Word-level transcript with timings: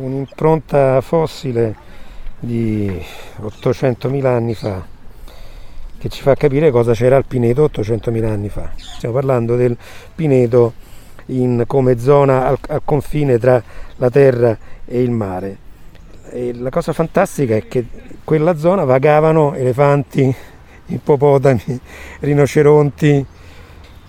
un'impronta 0.00 1.00
fossile 1.00 1.74
di 2.38 2.88
800.000 3.40 4.26
anni 4.26 4.54
fa 4.54 4.96
che 5.98 6.08
ci 6.08 6.22
fa 6.22 6.34
capire 6.36 6.70
cosa 6.70 6.92
c'era 6.92 7.16
al 7.16 7.24
Pineto 7.24 7.64
800.000 7.64 8.24
anni 8.24 8.48
fa. 8.48 8.70
Stiamo 8.76 9.16
parlando 9.16 9.56
del 9.56 9.76
Pineto 10.14 10.74
in, 11.26 11.64
come 11.66 11.98
zona 11.98 12.46
al, 12.46 12.58
al, 12.68 12.82
confine 12.84 13.38
tra 13.38 13.60
la 13.96 14.08
terra 14.08 14.56
e 14.84 15.02
il 15.02 15.10
mare. 15.10 15.56
E 16.30 16.54
la 16.54 16.70
cosa 16.70 16.92
fantastica 16.92 17.56
è 17.56 17.66
che 17.66 17.84
quella 18.22 18.56
zona 18.56 18.84
vagavano 18.84 19.54
elefanti, 19.54 20.32
ippopotami, 20.86 21.80
rinoceronti 22.20 23.26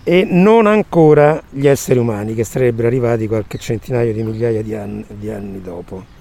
e 0.02 0.26
non 0.28 0.66
ancora 0.66 1.42
gli 1.50 1.66
esseri 1.66 1.98
umani 1.98 2.34
che 2.34 2.44
sarebbero 2.44 2.88
arrivati 2.88 3.26
qualche 3.26 3.58
centinaio 3.58 4.12
di 4.12 4.22
migliaia 4.22 4.62
di 4.62 4.74
anni, 4.74 5.04
di 5.08 5.30
anni 5.30 5.60
dopo. 5.60 6.18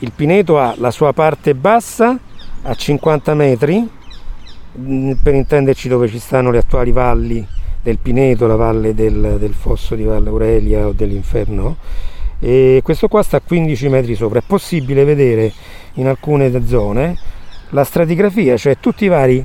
Il 0.00 0.12
Pineto 0.14 0.58
ha 0.58 0.74
la 0.78 0.90
sua 0.90 1.12
parte 1.12 1.54
bassa 1.54 2.18
a 2.62 2.74
50 2.74 3.34
metri, 3.34 3.88
mm, 4.78 5.12
per 5.22 5.34
intenderci 5.34 5.88
dove 5.88 6.08
ci 6.08 6.18
stanno 6.18 6.50
le 6.50 6.58
attuali 6.58 6.90
valli 6.90 7.46
del 7.80 7.98
Pineto, 7.98 8.46
la 8.46 8.56
valle 8.56 8.94
del, 8.94 9.36
del 9.38 9.54
fosso 9.54 9.94
di 9.94 10.04
Valle 10.04 10.28
Aurelia 10.28 10.86
o 10.86 10.92
dell'Inferno, 10.92 11.76
e 12.40 12.80
questo 12.82 13.06
qua 13.06 13.22
sta 13.22 13.36
a 13.36 13.40
15 13.40 13.88
metri 13.88 14.16
sopra. 14.16 14.40
È 14.40 14.42
possibile 14.44 15.04
vedere 15.04 15.52
in 15.94 16.08
alcune 16.08 16.66
zone 16.66 17.16
la 17.70 17.84
stratigrafia, 17.84 18.56
cioè 18.56 18.78
tutti 18.80 19.04
i 19.04 19.08
vari 19.08 19.44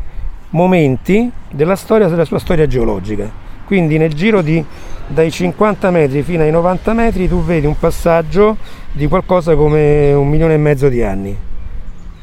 momenti 0.50 1.32
della 1.52 1.76
storia, 1.76 2.08
della 2.08 2.26
sua 2.26 2.40
storia 2.40 2.68
geologica. 2.68 3.46
Quindi 3.66 3.98
nel 3.98 4.14
giro 4.14 4.42
di 4.42 4.64
dai 5.08 5.32
50 5.32 5.92
metri 5.92 6.22
fino 6.22 6.44
ai 6.44 6.52
90 6.52 6.94
metri 6.94 7.28
tu 7.28 7.44
vedi 7.44 7.66
un 7.66 7.78
passaggio 7.78 8.58
di 8.92 9.08
qualcosa 9.08 9.56
come 9.56 10.14
un 10.14 10.28
milione 10.28 10.56
e 10.56 10.58
mezzo 10.58 10.90
di 10.90 11.04
anni. 11.04 11.38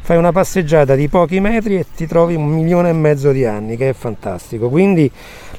Fai 0.01 0.19
una 0.19 0.33
passeggiata 0.33 0.95
di 0.95 1.09
pochi 1.09 1.41
metri 1.41 1.77
e 1.77 1.87
ti 1.97 2.07
trovi 2.07 2.35
un 2.35 2.47
milione 2.47 2.91
e 2.91 2.93
mezzo 2.93 3.33
di 3.33 3.47
anni, 3.47 3.77
che 3.77 3.89
è 3.89 3.93
fantastico. 3.95 4.69
Quindi 4.69 5.11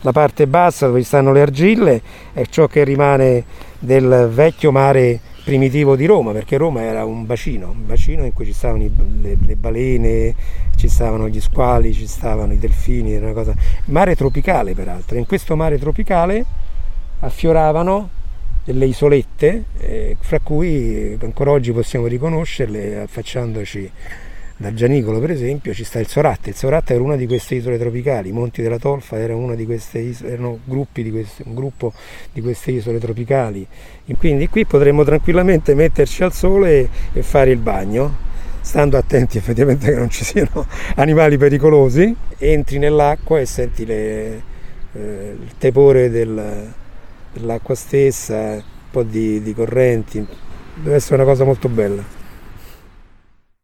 la 0.01 0.11
parte 0.11 0.45
bassa 0.45 0.85
dove 0.85 1.01
stanno 1.03 1.31
le 1.31 1.41
argille 1.41 2.01
è 2.31 2.45
ciò 2.45 2.67
che 2.67 2.83
rimane 2.83 3.43
del 3.79 4.29
vecchio 4.31 4.71
mare 4.71 5.19
primitivo 5.45 5.95
di 5.95 6.07
Roma, 6.07 6.31
perché 6.31 6.57
Roma 6.57 6.81
era 6.81 7.05
un 7.05 7.23
bacino, 7.27 7.69
un 7.69 7.85
bacino 7.85 8.25
in 8.25 8.33
cui 8.33 8.45
ci 8.45 8.51
stavano 8.51 8.89
le, 9.21 9.37
le 9.39 9.55
balene, 9.55 10.35
ci 10.75 10.89
stavano 10.89 11.29
gli 11.29 11.39
squali, 11.39 11.93
ci 11.93 12.07
stavano 12.07 12.51
i 12.51 12.57
delfini, 12.57 13.13
era 13.13 13.25
una 13.25 13.33
cosa... 13.33 13.53
Mare 13.85 14.15
tropicale 14.15 14.73
peraltro, 14.73 15.19
in 15.19 15.27
questo 15.27 15.55
mare 15.55 15.77
tropicale 15.77 16.43
affioravano 17.19 18.09
delle 18.63 18.87
isolette, 18.87 19.65
eh, 19.77 20.17
fra 20.19 20.39
cui 20.39 21.15
ancora 21.21 21.51
oggi 21.51 21.71
possiamo 21.71 22.07
riconoscerle 22.07 23.01
affacciandoci 23.01 23.91
dal 24.57 24.73
Gianicolo 24.73 25.19
per 25.19 25.31
esempio 25.31 25.73
ci 25.73 25.83
sta 25.83 25.99
il 25.99 26.07
Soratte, 26.07 26.51
il 26.51 26.55
Soratte 26.55 26.93
era 26.93 27.03
una 27.03 27.17
di 27.17 27.27
queste 27.27 27.55
isole 27.55 27.77
tropicali, 27.77 28.29
i 28.29 28.31
Monti 28.31 28.61
della 28.61 28.79
Tolfa 28.79 29.17
era 29.17 29.35
una 29.35 29.53
di 29.53 29.65
queste 29.65 29.99
isole, 29.99 30.31
erano 30.31 30.59
gruppi 30.63 31.03
di 31.03 31.11
queste, 31.11 31.43
un 31.45 31.55
gruppo 31.55 31.91
di 32.31 32.39
queste 32.41 32.71
isole 32.71 32.99
tropicali, 32.99 33.67
quindi 34.17 34.47
qui 34.47 34.65
potremmo 34.65 35.03
tranquillamente 35.03 35.75
metterci 35.75 36.23
al 36.23 36.31
sole 36.31 36.71
e, 36.71 36.89
e 37.13 37.21
fare 37.21 37.51
il 37.51 37.57
bagno, 37.57 38.15
stando 38.61 38.97
attenti 38.97 39.37
effettivamente 39.37 39.91
che 39.91 39.97
non 39.97 40.09
ci 40.09 40.23
siano 40.23 40.65
animali 40.95 41.37
pericolosi, 41.37 42.15
entri 42.37 42.77
nell'acqua 42.77 43.41
e 43.41 43.45
senti 43.45 43.85
le, 43.85 44.41
eh, 44.93 45.35
il 45.37 45.51
tepore 45.57 46.09
del, 46.09 46.73
dell'acqua 47.33 47.75
stessa, 47.75 48.53
un 48.53 48.63
po' 48.89 49.03
di, 49.03 49.41
di 49.41 49.53
correnti, 49.53 50.25
deve 50.75 50.95
essere 50.95 51.15
una 51.15 51.25
cosa 51.25 51.43
molto 51.43 51.67
bella. 51.67 52.14